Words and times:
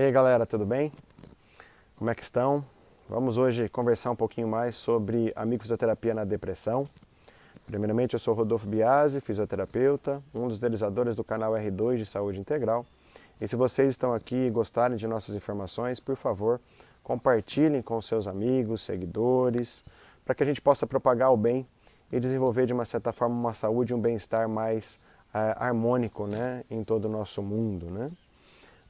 E 0.00 0.02
aí 0.02 0.10
galera, 0.10 0.46
tudo 0.46 0.64
bem? 0.64 0.90
Como 1.94 2.08
é 2.08 2.14
que 2.14 2.22
estão? 2.22 2.64
Vamos 3.06 3.36
hoje 3.36 3.68
conversar 3.68 4.10
um 4.10 4.16
pouquinho 4.16 4.48
mais 4.48 4.74
sobre 4.74 5.30
a 5.36 5.44
microfisioterapia 5.44 6.14
na 6.14 6.24
depressão. 6.24 6.86
Primeiramente, 7.66 8.14
eu 8.14 8.18
sou 8.18 8.32
Rodolfo 8.32 8.66
Biasi, 8.66 9.20
fisioterapeuta, 9.20 10.22
um 10.34 10.48
dos 10.48 10.56
idealizadores 10.56 11.14
do 11.14 11.22
canal 11.22 11.52
R2 11.52 11.98
de 11.98 12.06
Saúde 12.06 12.40
Integral. 12.40 12.86
E 13.38 13.46
se 13.46 13.56
vocês 13.56 13.90
estão 13.90 14.14
aqui 14.14 14.46
e 14.46 14.50
gostarem 14.50 14.96
de 14.96 15.06
nossas 15.06 15.36
informações, 15.36 16.00
por 16.00 16.16
favor, 16.16 16.58
compartilhem 17.04 17.82
com 17.82 18.00
seus 18.00 18.26
amigos, 18.26 18.80
seguidores, 18.80 19.84
para 20.24 20.34
que 20.34 20.42
a 20.42 20.46
gente 20.46 20.62
possa 20.62 20.86
propagar 20.86 21.30
o 21.30 21.36
bem 21.36 21.66
e 22.10 22.18
desenvolver 22.18 22.64
de 22.64 22.72
uma 22.72 22.86
certa 22.86 23.12
forma 23.12 23.34
uma 23.34 23.52
saúde 23.52 23.92
e 23.92 23.94
um 23.94 24.00
bem-estar 24.00 24.48
mais 24.48 25.00
uh, 25.34 25.62
harmônico 25.62 26.26
né, 26.26 26.64
em 26.70 26.82
todo 26.82 27.04
o 27.04 27.10
nosso 27.10 27.42
mundo. 27.42 27.84
Né? 27.90 28.10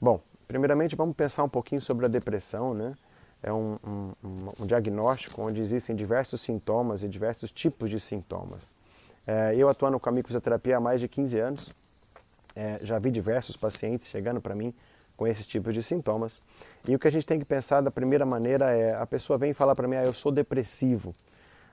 Bom, 0.01 0.20
Primeiramente, 0.51 0.97
vamos 0.97 1.15
pensar 1.15 1.45
um 1.45 1.49
pouquinho 1.49 1.81
sobre 1.81 2.07
a 2.07 2.09
depressão, 2.09 2.75
né? 2.75 2.97
É 3.41 3.53
um, 3.53 3.79
um, 3.87 4.13
um 4.59 4.67
diagnóstico 4.67 5.41
onde 5.43 5.61
existem 5.61 5.95
diversos 5.95 6.41
sintomas 6.41 7.05
e 7.05 7.09
diversos 7.09 7.53
tipos 7.53 7.89
de 7.89 8.01
sintomas. 8.01 8.75
É, 9.25 9.55
eu 9.55 9.69
atuando 9.69 10.01
com 10.01 10.09
a 10.09 10.13
microfisioterapia 10.13 10.79
há 10.79 10.81
mais 10.81 11.01
de 11.01 11.07
15 11.07 11.39
anos, 11.39 11.77
é, 12.57 12.81
já 12.83 12.99
vi 12.99 13.13
diversos 13.13 13.57
pacientes 13.57 14.09
chegando 14.09 14.41
para 14.41 14.57
mim 14.57 14.75
com 15.17 15.25
esses 15.25 15.47
tipos 15.47 15.73
de 15.73 15.85
sintomas. 15.85 16.43
E 16.89 16.97
o 16.97 16.98
que 16.98 17.07
a 17.07 17.12
gente 17.12 17.27
tem 17.27 17.39
que 17.39 17.45
pensar 17.45 17.81
da 17.81 17.93
primeira 17.93 18.27
maneira 18.27 18.75
é: 18.75 18.93
a 18.97 19.07
pessoa 19.07 19.39
vem 19.39 19.55
falar 19.55 19.77
para 19.77 19.87
mim, 19.87 19.95
ah, 19.95 20.05
eu 20.05 20.12
sou 20.12 20.33
depressivo. 20.33 21.15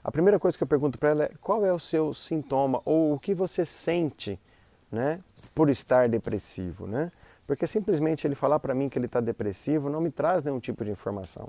A 0.03 0.11
primeira 0.11 0.37
coisa 0.37 0.55
que 0.55 0.63
eu 0.63 0.67
pergunto 0.67 0.99
para 0.99 1.09
ela 1.09 1.23
é: 1.23 1.31
qual 1.41 1.65
é 1.65 1.73
o 1.73 1.79
seu 1.79 2.13
sintoma 2.13 2.79
ou 2.85 3.15
o 3.15 3.19
que 3.19 3.33
você 3.33 3.65
sente 3.65 4.39
né, 4.91 5.19
por 5.55 5.67
estar 5.67 6.07
depressivo? 6.07 6.85
Né? 6.85 7.11
Porque 7.47 7.65
simplesmente 7.65 8.27
ele 8.27 8.35
falar 8.35 8.59
para 8.59 8.75
mim 8.75 8.89
que 8.89 8.99
ele 8.99 9.05
está 9.05 9.21
depressivo 9.21 9.89
não 9.89 10.01
me 10.01 10.11
traz 10.11 10.43
nenhum 10.43 10.59
tipo 10.59 10.83
de 10.83 10.91
informação. 10.91 11.47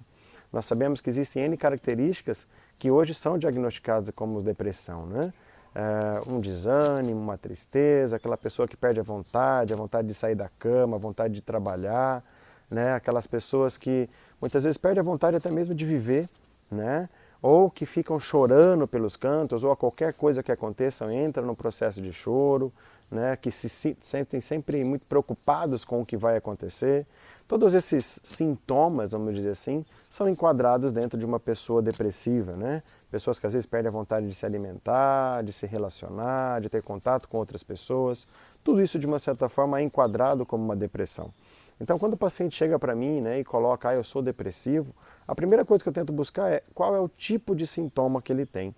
Nós 0.53 0.65
sabemos 0.65 1.01
que 1.01 1.11
existem 1.11 1.43
N 1.43 1.57
características 1.57 2.47
que 2.79 2.91
hoje 2.91 3.13
são 3.15 3.37
diagnosticadas 3.37 4.11
como 4.15 4.41
depressão, 4.41 5.05
né? 5.07 5.33
É, 5.75 6.31
um 6.31 6.41
desânimo, 6.41 7.21
uma 7.21 7.37
tristeza, 7.37 8.17
aquela 8.17 8.37
pessoa 8.37 8.67
que 8.67 8.77
perde 8.77 9.01
a 9.01 9.03
vontade, 9.03 9.75
a 9.75 9.77
vontade 9.77 10.09
de 10.09 10.15
sair 10.15 10.35
da 10.35 10.49
cama, 10.59 10.97
a 10.97 11.01
vontade 11.01 11.35
de 11.35 11.43
trabalhar, 11.43 12.23
né? 12.71 12.95
Aquelas 12.95 13.27
pessoas 13.27 13.77
que 13.77 14.09
muitas 14.41 14.65
vezes 14.65 14.79
perdem 14.79 15.01
a 15.01 15.05
vontade 15.05 15.37
até 15.37 15.51
mesmo 15.51 15.75
de 15.75 15.85
viver, 15.85 16.29
né? 16.71 17.09
Ou 17.41 17.71
que 17.71 17.87
ficam 17.87 18.19
chorando 18.19 18.87
pelos 18.89 19.17
cantos, 19.17 19.63
ou 19.63 19.71
a 19.71 19.77
qualquer 19.77 20.13
coisa 20.13 20.43
que 20.43 20.51
aconteça 20.51 21.13
entra 21.13 21.43
no 21.43 21.55
processo 21.55 22.03
de 22.03 22.13
choro, 22.13 22.73
né, 23.11 23.37
que 23.37 23.51
se 23.51 23.97
sentem 24.01 24.41
sempre 24.41 24.85
muito 24.85 25.07
preocupados 25.07 25.85
com 25.85 26.03
o 26.03 26.07
que 26.07 26.17
vai 26.17 26.37
acontecer. 26.37 27.07
Todos 27.47 27.73
esses 27.73 28.21
sintomas, 28.23 29.13
vamos 29.13 29.35
dizer 29.35 29.51
assim, 29.51 29.85
são 30.11 30.29
enquadrados 30.29 30.93
dentro 30.93 31.19
de 31.19 31.25
uma 31.25 31.41
pessoa 31.41 31.81
depressiva, 31.81 32.53
né? 32.55 32.83
Pessoas 33.11 33.39
que 33.39 33.47
às 33.47 33.55
vezes 33.55 33.65
perdem 33.65 33.89
a 33.89 33.93
vontade 33.93 34.29
de 34.29 34.35
se 34.35 34.45
alimentar, 34.45 35.43
de 35.43 35.51
se 35.51 35.67
relacionar, 35.67 36.61
de 36.61 36.69
ter 36.69 36.83
contato 36.83 37.27
com 37.27 37.39
outras 37.39 37.63
pessoas. 37.63 38.27
Tudo 38.63 38.83
isso, 38.83 38.99
de 38.99 39.07
uma 39.07 39.19
certa 39.19 39.49
forma, 39.49 39.81
é 39.81 39.83
enquadrado 39.83 40.45
como 40.45 40.63
uma 40.63 40.77
depressão. 40.77 41.33
Então, 41.81 41.99
quando 41.99 42.15
o 42.15 42.19
paciente 42.19 42.57
chega 42.57 42.79
para 42.79 42.95
mim 42.95 43.21
né, 43.21 43.41
e 43.41 43.45
coloca, 43.45 43.91
ah, 43.91 43.95
eu 43.95 44.03
sou 44.03 44.21
depressivo, 44.21 44.93
a 45.27 45.35
primeira 45.35 45.65
coisa 45.65 45.83
que 45.83 45.89
eu 45.89 45.93
tento 45.93 46.13
buscar 46.13 46.51
é 46.51 46.63
qual 46.75 46.95
é 46.95 47.01
o 47.01 47.09
tipo 47.09 47.55
de 47.55 47.67
sintoma 47.67 48.21
que 48.21 48.33
ele 48.33 48.45
tem 48.45 48.75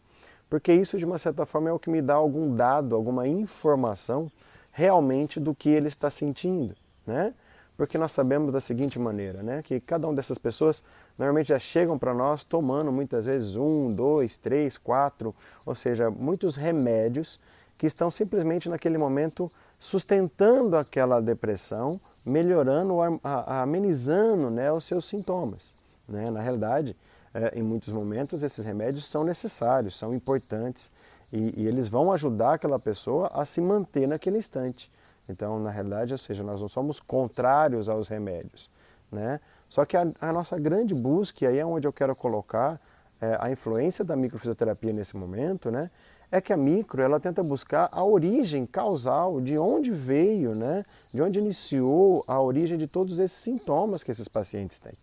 porque 0.51 0.73
isso 0.73 0.99
de 0.99 1.05
uma 1.05 1.17
certa 1.17 1.47
forma 1.47 1.71
é 1.71 1.73
o 1.73 1.79
que 1.79 1.89
me 1.89 2.03
dá 2.03 2.15
algum 2.15 2.55
dado, 2.55 2.97
alguma 2.97 3.27
informação 3.29 4.31
realmente 4.73 5.39
do 5.39 5.55
que 5.55 5.71
ele 5.71 5.87
está 5.87 6.11
sentindo, 6.11 6.75
né? 7.07 7.33
Porque 7.77 7.97
nós 7.97 8.13
sabemos 8.13 8.53
da 8.53 8.61
seguinte 8.61 8.99
maneira, 8.99 9.43
né? 9.43 9.63
Que 9.63 9.81
cada 9.81 10.07
uma 10.07 10.15
dessas 10.15 10.37
pessoas 10.37 10.83
normalmente 11.17 11.49
já 11.49 11.59
chegam 11.59 11.97
para 11.97 12.13
nós 12.13 12.43
tomando 12.43 12.91
muitas 12.91 13.27
vezes 13.27 13.55
um, 13.55 13.91
dois, 13.91 14.37
três, 14.37 14.77
quatro, 14.77 15.35
ou 15.65 15.75
seja, 15.75 16.11
muitos 16.11 16.57
remédios 16.57 17.39
que 17.79 17.87
estão 17.87 18.11
simplesmente 18.11 18.69
naquele 18.69 18.99
momento 18.99 19.51
sustentando 19.79 20.77
aquela 20.77 21.21
depressão, 21.21 21.99
melhorando, 22.25 22.97
amenizando 23.23 24.51
né, 24.51 24.71
os 24.73 24.85
seus 24.85 25.05
sintomas. 25.05 25.75
Né? 26.09 26.31
Na 26.31 26.41
realidade, 26.41 26.97
é, 27.33 27.59
em 27.59 27.63
muitos 27.63 27.93
momentos, 27.93 28.43
esses 28.43 28.65
remédios 28.65 29.07
são 29.07 29.25
necessários, 29.25 29.97
são 29.97 30.15
importantes 30.15 30.91
e, 31.33 31.63
e, 31.63 31.67
eles 31.67 31.89
vão 31.89 32.13
ajudar 32.13 32.55
aquela 32.55 32.79
pessoa 32.79 33.31
a 33.33 33.45
se 33.45 33.61
manter 33.61 34.07
naquele 34.09 34.39
instante. 34.39 34.91
Então, 35.29 35.61
na 35.61 35.71
realidade, 35.71 36.13
ou 36.13 36.19
seja, 36.19 36.43
nós 36.43 36.61
não 36.61 36.69
somos 36.69 36.99
contrários 36.99 37.89
aos 37.89 38.09
remédios. 38.09 38.69
Né? 39.13 39.41
Só 39.69 39.85
que 39.85 39.97
a, 39.97 40.07
a 40.21 40.33
nossa 40.33 40.59
grande 40.59 40.95
busca, 40.95 41.45
e 41.45 41.49
aí 41.49 41.59
é 41.59 41.65
onde 41.65 41.87
eu 41.87 41.93
quero 41.93 42.15
colocar 42.17 42.81
é, 43.21 43.37
a 43.41 43.51
influência 43.51 44.05
da 44.05 44.17
microfisioterapia 44.17 44.93
nesse 44.93 45.17
momento, 45.17 45.71
né? 45.71 45.91
É 46.31 46.41
que 46.41 46.53
a 46.53 46.57
micro 46.57 47.03
ela 47.03 47.19
tenta 47.19 47.43
buscar 47.43 47.89
a 47.91 48.05
origem 48.05 48.65
causal, 48.65 49.41
de 49.41 49.59
onde 49.59 49.91
veio, 49.91 50.55
né? 50.55 50.85
de 51.13 51.21
onde 51.21 51.39
iniciou 51.39 52.25
a 52.27 52.41
origem 52.41 52.79
de 52.79 52.87
todos 52.87 53.19
esses 53.19 53.39
sintomas 53.39 54.03
que 54.03 54.11
esses 54.11 54.29
pacientes 54.29 54.79
têm. 54.79 54.95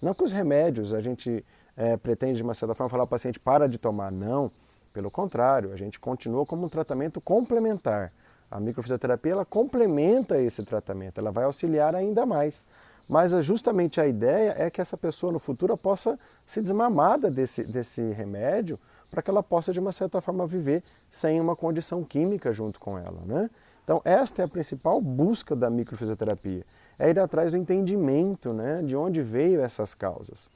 Não 0.00 0.14
que 0.14 0.22
os 0.22 0.30
remédios 0.30 0.94
a 0.94 1.00
gente 1.00 1.44
é, 1.76 1.96
pretende, 1.96 2.36
de 2.36 2.42
uma 2.42 2.54
certa 2.54 2.74
forma, 2.74 2.88
falar 2.88 3.02
ao 3.02 3.08
paciente 3.08 3.40
para 3.40 3.68
de 3.68 3.78
tomar. 3.78 4.12
Não. 4.12 4.50
Pelo 4.92 5.10
contrário, 5.10 5.72
a 5.72 5.76
gente 5.76 5.98
continua 5.98 6.46
como 6.46 6.66
um 6.66 6.68
tratamento 6.68 7.20
complementar. 7.20 8.12
A 8.50 8.58
microfisioterapia 8.58 9.32
ela 9.32 9.44
complementa 9.44 10.40
esse 10.40 10.64
tratamento, 10.64 11.18
ela 11.18 11.30
vai 11.30 11.44
auxiliar 11.44 11.94
ainda 11.94 12.24
mais. 12.24 12.64
Mas 13.08 13.32
é 13.32 13.40
justamente 13.40 14.00
a 14.00 14.06
ideia 14.06 14.54
é 14.58 14.70
que 14.70 14.80
essa 14.80 14.96
pessoa 14.96 15.32
no 15.32 15.38
futuro 15.38 15.76
possa 15.76 16.18
se 16.46 16.60
desmamada 16.60 17.30
desse, 17.30 17.64
desse 17.64 18.02
remédio 18.12 18.78
para 19.10 19.22
que 19.22 19.30
ela 19.30 19.42
possa, 19.42 19.72
de 19.72 19.80
uma 19.80 19.92
certa 19.92 20.20
forma, 20.20 20.46
viver 20.46 20.82
sem 21.10 21.40
uma 21.40 21.56
condição 21.56 22.04
química 22.04 22.52
junto 22.52 22.78
com 22.78 22.98
ela. 22.98 23.20
Né? 23.24 23.50
Então, 23.84 24.02
esta 24.04 24.42
é 24.42 24.44
a 24.44 24.48
principal 24.48 25.00
busca 25.00 25.56
da 25.56 25.70
microfisioterapia, 25.70 26.64
é 26.98 27.10
ir 27.10 27.18
atrás 27.18 27.52
do 27.52 27.58
entendimento 27.58 28.52
né, 28.52 28.82
de 28.82 28.94
onde 28.96 29.22
veio 29.22 29.62
essas 29.62 29.94
causas. 29.94 30.50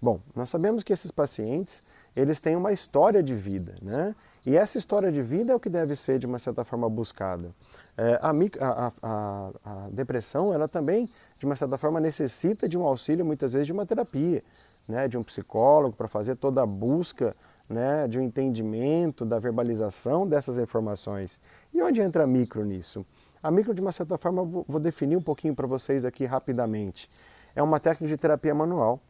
Bom, 0.00 0.20
nós 0.34 0.48
sabemos 0.48 0.84
que 0.84 0.92
esses 0.92 1.10
pacientes, 1.10 1.82
eles 2.14 2.38
têm 2.40 2.54
uma 2.54 2.72
história 2.72 3.20
de 3.20 3.34
vida, 3.34 3.74
né? 3.82 4.14
E 4.46 4.56
essa 4.56 4.78
história 4.78 5.10
de 5.10 5.20
vida 5.20 5.52
é 5.52 5.56
o 5.56 5.60
que 5.60 5.68
deve 5.68 5.96
ser, 5.96 6.20
de 6.20 6.26
uma 6.26 6.38
certa 6.38 6.64
forma, 6.64 6.88
buscada. 6.88 7.50
É, 7.96 8.18
a, 8.22 8.30
a, 8.30 8.92
a, 9.02 9.50
a, 9.64 9.88
depressão, 9.90 10.54
ela 10.54 10.68
também, 10.68 11.10
de 11.36 11.44
uma 11.44 11.56
certa 11.56 11.76
forma, 11.76 11.98
necessita 11.98 12.68
de 12.68 12.78
um 12.78 12.84
auxílio, 12.84 13.24
muitas 13.24 13.52
vezes, 13.52 13.66
de 13.66 13.72
uma 13.72 13.84
terapia, 13.84 14.42
né? 14.88 15.08
de 15.08 15.18
um 15.18 15.22
psicólogo, 15.22 15.96
para 15.96 16.06
fazer 16.06 16.36
toda 16.36 16.62
a 16.62 16.66
busca 16.66 17.34
né, 17.68 18.08
de 18.08 18.18
um 18.18 18.22
entendimento, 18.22 19.24
da 19.24 19.38
verbalização 19.38 20.26
dessas 20.26 20.58
informações. 20.58 21.40
E 21.72 21.82
onde 21.82 22.00
entra 22.00 22.24
a 22.24 22.26
micro 22.26 22.64
nisso? 22.64 23.04
A 23.42 23.50
micro, 23.50 23.74
de 23.74 23.80
uma 23.80 23.92
certa 23.92 24.16
forma, 24.18 24.42
vou 24.44 24.80
definir 24.80 25.16
um 25.16 25.22
pouquinho 25.22 25.54
para 25.54 25.66
vocês 25.66 26.04
aqui 26.04 26.24
rapidamente. 26.24 27.08
É 27.54 27.62
uma 27.62 27.78
técnica 27.78 28.14
de 28.14 28.20
terapia 28.20 28.54
manual, 28.54 29.00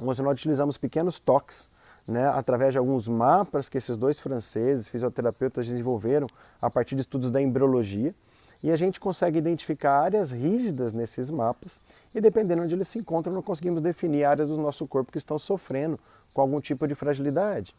onde 0.00 0.22
nós 0.22 0.38
utilizamos 0.38 0.76
pequenos 0.76 1.18
toques, 1.18 1.68
né, 2.06 2.26
através 2.28 2.72
de 2.72 2.78
alguns 2.78 3.08
mapas 3.08 3.68
que 3.68 3.76
esses 3.76 3.96
dois 3.96 4.18
franceses, 4.18 4.88
fisioterapeutas, 4.88 5.66
desenvolveram 5.66 6.26
a 6.60 6.70
partir 6.70 6.94
de 6.94 7.02
estudos 7.02 7.30
da 7.30 7.40
embriologia. 7.40 8.14
E 8.62 8.72
a 8.72 8.76
gente 8.76 8.98
consegue 8.98 9.38
identificar 9.38 10.00
áreas 10.00 10.30
rígidas 10.32 10.92
nesses 10.92 11.30
mapas 11.30 11.80
e 12.14 12.20
dependendo 12.20 12.62
onde 12.62 12.74
eles 12.74 12.88
se 12.88 12.98
encontram, 12.98 13.32
nós 13.32 13.44
conseguimos 13.44 13.80
definir 13.80 14.24
áreas 14.24 14.48
do 14.48 14.56
nosso 14.56 14.86
corpo 14.86 15.12
que 15.12 15.18
estão 15.18 15.38
sofrendo 15.38 15.98
com 16.34 16.40
algum 16.40 16.60
tipo 16.60 16.86
de 16.88 16.94
fragilidade. 16.94 17.74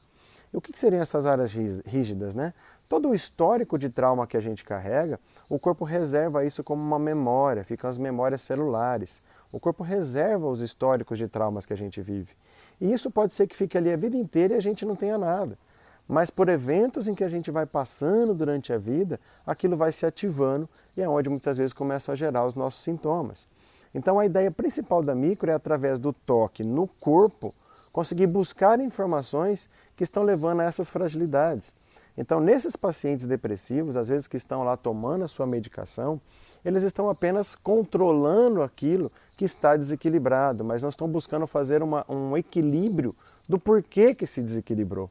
E 0.54 0.58
o 0.58 0.62
que, 0.62 0.78
seriam 0.78 1.02
essas 1.02 1.26
áreas 1.26 1.52
rígidas? 1.86 2.34
Né? 2.34 2.54
Todo 2.88 3.10
o 3.10 3.16
histórico 3.16 3.78
de 3.78 3.90
trauma 3.90 4.26
que 4.26 4.38
a 4.38 4.42
gente 4.42 4.64
carrega, 4.64 5.20
o 5.50 5.60
corpo 5.60 5.86
reserva 5.86 6.46
isso 6.46 6.64
como 6.64 6.82
uma 6.82 6.98
memória, 6.98 7.64
ficam 7.64 7.90
as 7.90 7.98
memórias 7.98 8.42
celulares. 8.42 9.22
O 9.52 9.60
corpo 9.60 9.84
reserva 9.84 10.48
os 10.48 10.62
históricos 10.62 11.18
de 11.18 11.28
traumas 11.28 11.66
que 11.66 11.74
a 11.74 11.78
gente 11.78 12.02
vive. 12.02 12.32
E 12.82 12.92
isso 12.92 13.12
pode 13.12 13.34
ser 13.34 13.46
que 13.46 13.56
fique 13.56 13.78
ali 13.78 13.92
a 13.92 13.98
vida 13.98 14.18
inteira 14.18 14.56
e 14.56 14.58
a 14.58 14.62
gente 14.62 14.86
não 14.86 14.96
tenha 14.96 15.18
nada. 15.18 15.58
Mas 16.10 16.32
por 16.32 16.50
eventos 16.50 17.08
em 17.08 17.14
que 17.14 17.24
a 17.24 17.30
gente 17.30 17.52
vai 17.52 17.68
passando 17.68 18.34
durante 18.34 18.74
a 18.74 18.80
vida, 18.80 19.20
aquilo 19.46 19.78
vai 19.78 19.92
se 19.92 20.08
ativando 20.08 20.68
e 20.98 21.04
é 21.04 21.08
onde 21.08 21.30
muitas 21.30 21.60
vezes 21.60 21.72
começa 21.72 22.12
a 22.12 22.16
gerar 22.16 22.48
os 22.48 22.56
nossos 22.56 22.84
sintomas. 22.84 23.48
Então 23.94 24.18
a 24.18 24.26
ideia 24.26 24.50
principal 24.50 25.04
da 25.04 25.14
micro 25.14 25.52
é 25.52 25.54
através 25.54 26.00
do 26.00 26.12
toque 26.12 26.64
no 26.64 26.88
corpo 26.88 27.54
conseguir 27.92 28.26
buscar 28.26 28.80
informações 28.80 29.70
que 29.96 30.04
estão 30.04 30.24
levando 30.24 30.62
a 30.62 30.64
essas 30.64 30.90
fragilidades. 30.90 31.72
Então, 32.18 32.42
nesses 32.42 32.76
pacientes 32.76 33.28
depressivos, 33.28 33.96
às 33.96 34.10
vezes 34.10 34.28
que 34.28 34.36
estão 34.36 34.64
lá 34.64 34.76
tomando 34.76 35.24
a 35.24 35.28
sua 35.28 35.46
medicação, 35.46 36.20
eles 36.66 36.84
estão 36.84 37.10
apenas 37.10 37.56
controlando 37.56 38.62
aquilo 38.62 39.12
que 39.38 39.46
está 39.46 39.78
desequilibrado, 39.78 40.64
mas 40.66 40.82
não 40.82 40.90
estão 40.90 41.08
buscando 41.08 41.48
fazer 41.48 41.82
uma, 41.82 42.06
um 42.10 42.36
equilíbrio 42.36 43.16
do 43.48 43.58
porquê 43.58 44.14
que 44.14 44.28
se 44.28 44.42
desequilibrou. 44.42 45.10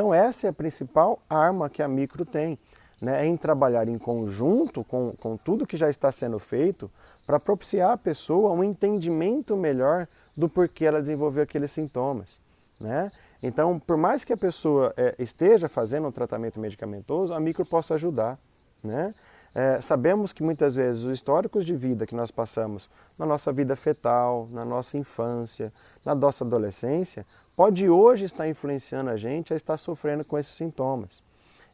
Então, 0.00 0.14
essa 0.14 0.46
é 0.46 0.50
a 0.50 0.52
principal 0.54 1.20
arma 1.28 1.68
que 1.68 1.82
a 1.82 1.86
micro 1.86 2.24
tem. 2.24 2.58
né, 3.02 3.26
em 3.26 3.36
trabalhar 3.36 3.86
em 3.86 3.98
conjunto 3.98 4.82
com, 4.82 5.12
com 5.12 5.36
tudo 5.36 5.66
que 5.66 5.76
já 5.76 5.90
está 5.90 6.10
sendo 6.10 6.38
feito 6.38 6.90
para 7.26 7.38
propiciar 7.38 7.92
à 7.92 7.96
pessoa 7.98 8.52
um 8.52 8.64
entendimento 8.64 9.56
melhor 9.58 10.06
do 10.36 10.48
porquê 10.48 10.86
ela 10.86 11.00
desenvolveu 11.00 11.42
aqueles 11.42 11.70
sintomas. 11.70 12.40
Né? 12.80 13.10
Então, 13.42 13.78
por 13.78 13.98
mais 13.98 14.24
que 14.24 14.32
a 14.32 14.36
pessoa 14.38 14.92
é, 14.96 15.14
esteja 15.18 15.68
fazendo 15.68 16.08
um 16.08 16.12
tratamento 16.12 16.58
medicamentoso, 16.58 17.34
a 17.34 17.40
micro 17.40 17.64
possa 17.64 17.94
ajudar. 17.94 18.38
Né? 18.82 19.14
É, 19.54 19.80
sabemos 19.80 20.32
que 20.32 20.42
muitas 20.42 20.76
vezes 20.76 21.02
os 21.02 21.14
históricos 21.14 21.64
de 21.64 21.74
vida 21.74 22.06
que 22.06 22.14
nós 22.14 22.30
passamos 22.30 22.88
na 23.18 23.26
nossa 23.26 23.52
vida 23.52 23.74
fetal, 23.74 24.46
na 24.50 24.64
nossa 24.64 24.96
infância, 24.96 25.72
na 26.04 26.14
nossa 26.14 26.44
adolescência, 26.44 27.26
pode 27.56 27.88
hoje 27.88 28.24
estar 28.24 28.48
influenciando 28.48 29.10
a 29.10 29.16
gente 29.16 29.52
a 29.52 29.56
estar 29.56 29.76
sofrendo 29.76 30.24
com 30.24 30.38
esses 30.38 30.54
sintomas. 30.54 31.22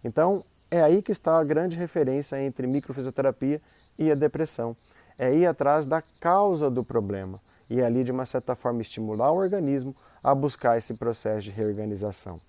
Então, 0.02 0.42
é 0.70 0.82
aí 0.82 1.02
que 1.02 1.12
está 1.12 1.38
a 1.38 1.44
grande 1.44 1.76
referência 1.76 2.40
entre 2.40 2.66
microfisioterapia 2.66 3.60
e 3.98 4.10
a 4.10 4.14
depressão. 4.14 4.74
É 5.18 5.34
ir 5.34 5.46
atrás 5.46 5.86
da 5.86 6.02
causa 6.20 6.70
do 6.70 6.84
problema 6.84 7.40
e 7.68 7.82
ali, 7.82 8.04
de 8.04 8.12
uma 8.12 8.24
certa 8.24 8.54
forma, 8.54 8.80
estimular 8.80 9.30
o 9.32 9.36
organismo 9.36 9.94
a 10.22 10.34
buscar 10.34 10.78
esse 10.78 10.94
processo 10.94 11.42
de 11.42 11.50
reorganização. 11.50 12.40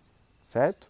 Certo? 0.44 0.88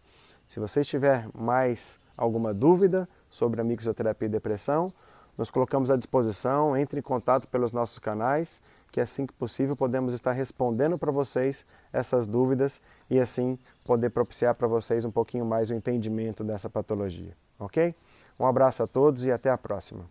Se 0.48 0.60
você 0.60 0.83
tiver 0.83 1.28
mais 1.33 2.00
alguma 2.18 2.54
dúvida 2.54 3.07
sobre 3.29 3.62
a 3.62 3.63
microfisioterapia 3.63 4.27
e 4.27 4.31
depressão, 4.31 4.91
nos 5.38 5.51
colocamos 5.51 5.91
à 5.91 5.95
disposição, 5.95 6.75
entre 6.75 7.00
em 7.00 7.03
contato 7.03 7.47
pelos 7.47 7.71
nossos 7.71 8.00
canais, 8.00 8.62
que 8.91 9.00
assim 9.00 9.27
que 9.27 9.33
possível 9.33 9.75
podemos 9.75 10.13
estar 10.13 10.31
respondendo 10.31 10.97
para 10.97 11.12
vocês 11.12 11.63
essas 11.94 12.25
dúvidas 12.25 12.81
e 13.09 13.19
assim 13.19 13.59
poder 13.85 14.09
propiciar 14.09 14.56
para 14.56 14.68
vocês 14.68 15.06
um 15.06 15.12
pouquinho 15.12 15.45
mais 15.45 15.69
o 15.69 15.74
entendimento 15.74 16.44
dessa 16.44 16.69
patologia, 16.69 17.35
ok? 17.59 17.94
Um 18.39 18.47
abraço 18.47 18.81
a 18.81 18.88
todos 18.88 19.25
e 19.25 19.31
até 19.31 19.51
a 19.51 19.57
próxima. 19.57 20.06